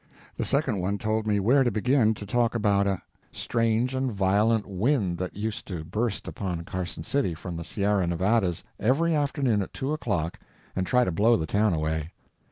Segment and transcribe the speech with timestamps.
[0.35, 4.65] The second one told me where to begin to talk about a strange and violent
[4.65, 9.75] wind that used to burst upon Carson City from the Sierra Nevadas every afternoon at
[9.75, 10.39] two o'clock
[10.75, 12.13] and try to blow the town away.